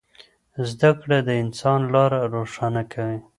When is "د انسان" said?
1.27-1.79